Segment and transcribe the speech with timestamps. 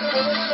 [0.00, 0.51] 我。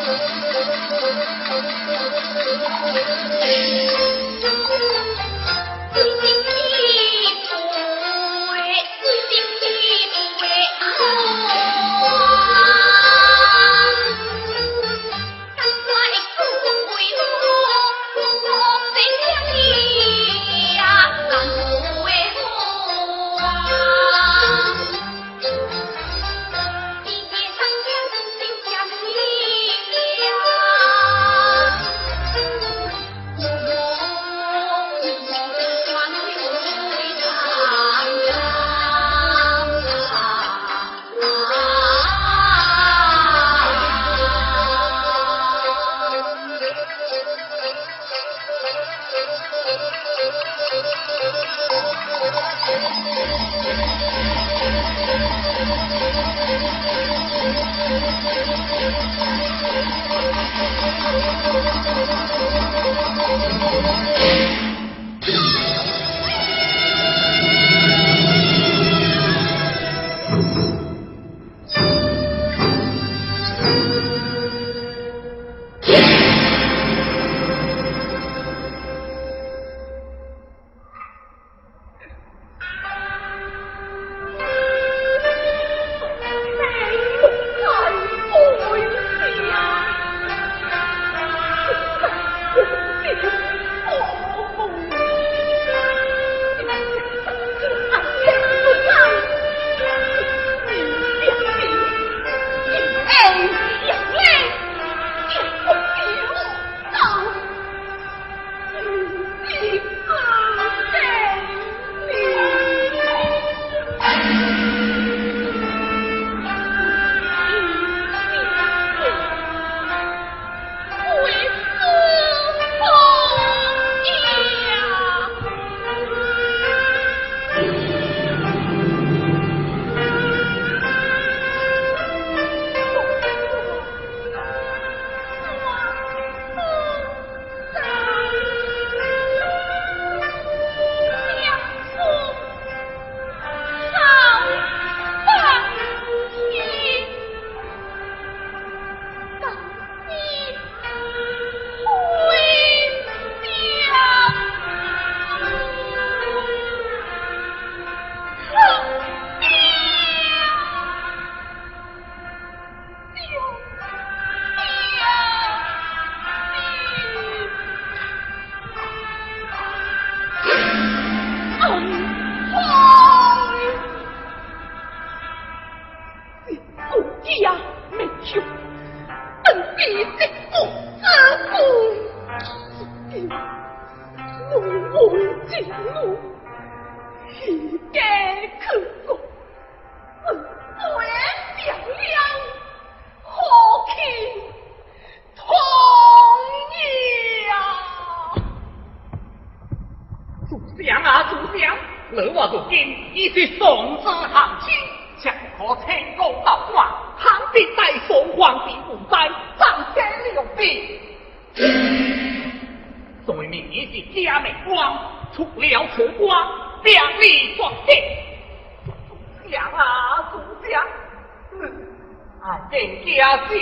[222.49, 223.53] 俺更加决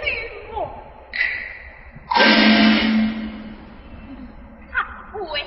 [0.00, 0.14] 心
[0.54, 0.70] 我。
[4.70, 4.72] 忏
[5.12, 5.44] 悔，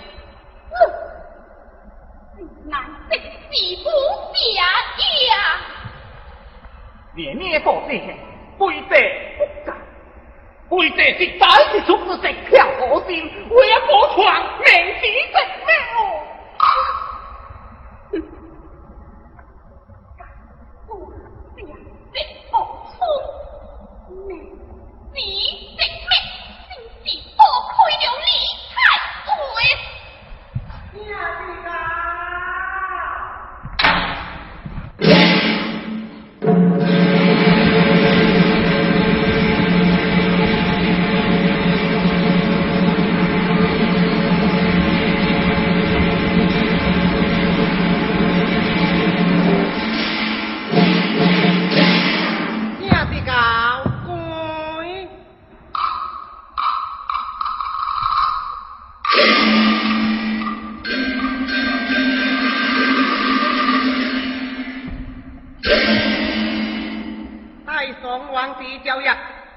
[2.65, 3.21] 难得是
[3.81, 3.87] 不
[4.35, 4.61] 下
[5.29, 5.33] 呀！
[7.15, 8.13] 连年多谢，
[8.57, 8.95] 贵者
[9.37, 9.73] 不敢。
[10.71, 14.19] 为这是再是出自这条恶心，为了保全
[14.59, 14.65] 命
[14.99, 15.39] 子性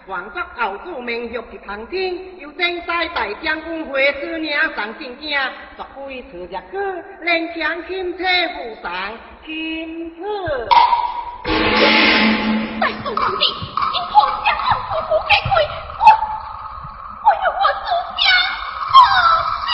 [0.06, 5.34] 旁听，有正西大将军会师娘上进京，
[5.76, 8.92] 作为出日歌，连强钦车扶上
[9.44, 10.22] 钦车。
[12.80, 13.44] 大宋皇帝，
[13.94, 14.12] 因何
[14.44, 15.48] 将后夫妇给开？
[15.98, 16.04] 我
[17.24, 17.88] 我有我主
[18.20, 18.22] 将
[18.92, 18.94] 不
[19.64, 19.72] 去。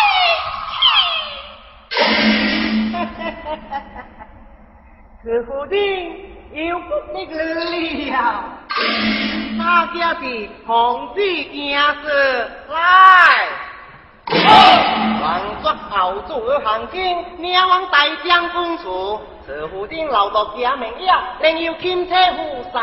[5.22, 5.74] 此府定
[6.68, 6.88] 有不
[7.26, 7.34] 得
[8.10, 8.16] 了。
[9.70, 12.74] 大家是同志件事来，
[15.22, 22.82] 王作后主行经，命往大将军处，此府丁留落假名呀，另有钦差护送。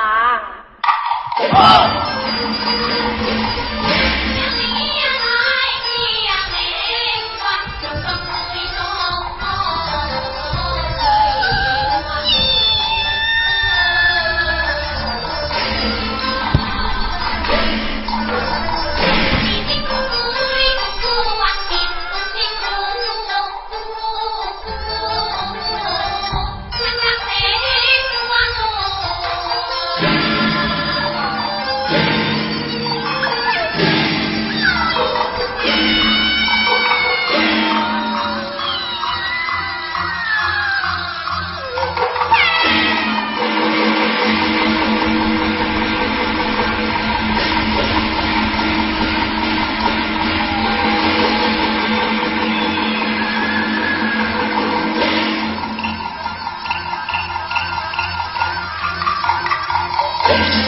[60.30, 60.67] ¡Ay!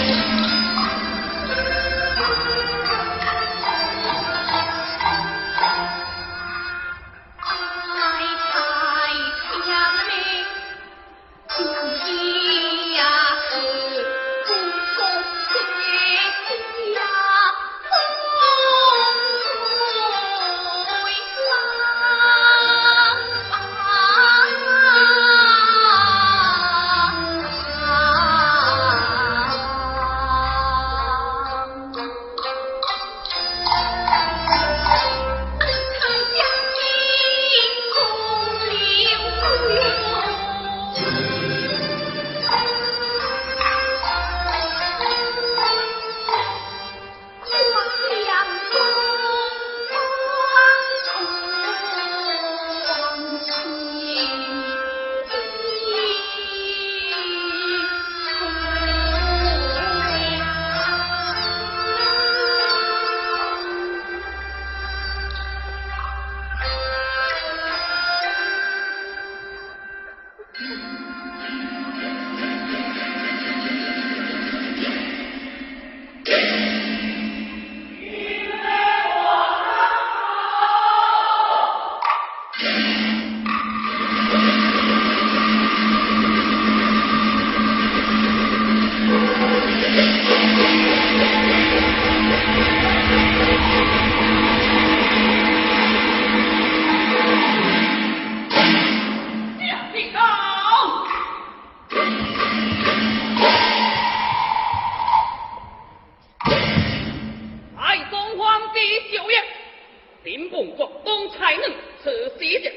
[110.24, 111.72] 林本国当才能，
[112.04, 112.72] 此时一去，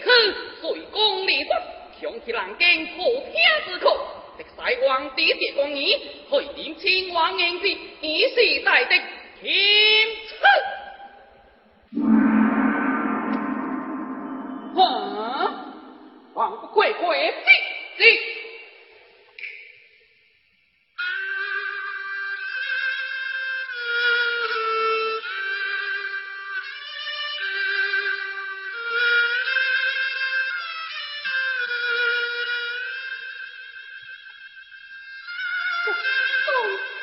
[0.61, 1.57] 随公立国，
[2.01, 3.35] 强其人间可天
[3.67, 3.91] 之可。
[4.39, 5.99] 直使皇帝的光年，
[6.31, 9.01] 会领清王英帝，以世大敌
[9.41, 10.35] 天赐。
[14.75, 14.79] 哼，
[16.35, 17.35] 王不贵为
[17.99, 18.03] 帝，
[35.85, 37.02] 我不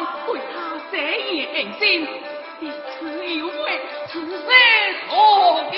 [0.00, 2.08] 为他这一狠心，
[2.60, 4.48] 你此有为，此生
[5.08, 5.12] 何
[5.72, 5.76] 意？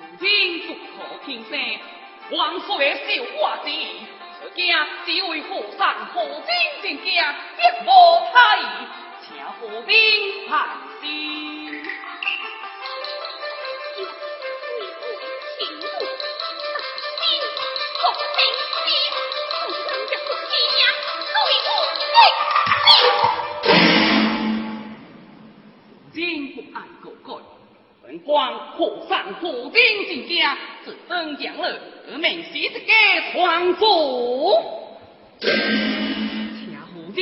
[0.00, 0.26] 如今
[0.66, 0.76] 不可
[1.24, 1.58] 平生，
[2.30, 6.50] 王叔的小话子，只惊只为和尚何真
[6.82, 7.06] 惊，一
[7.86, 7.88] 无
[8.32, 8.60] 他意，
[9.22, 9.26] 请
[9.60, 9.94] 何兵
[28.76, 31.80] 和尚、武丁之家，这等奖了，
[32.12, 32.86] 我命喜这个
[33.34, 33.84] 皇族，
[35.40, 35.48] 小
[36.96, 37.12] 武。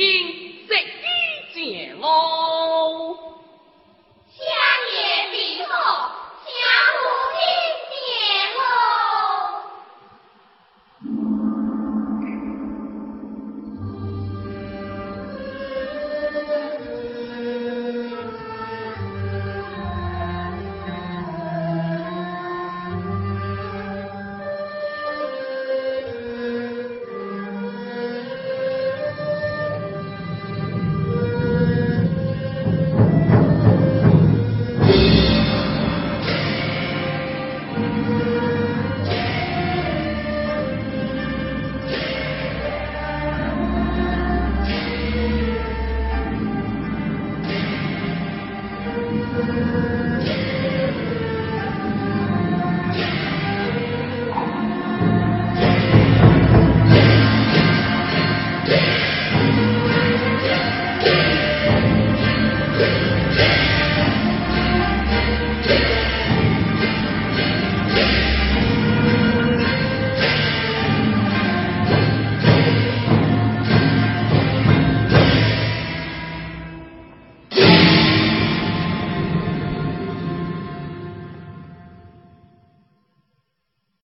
[49.39, 49.96] Amen.